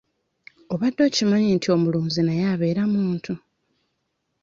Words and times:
Obadde 0.73 1.01
okimanyi 1.09 1.49
nti 1.57 1.67
omulunzi 1.75 2.21
naye 2.23 2.43
abeera 2.53 2.83
muntu? 2.93 3.33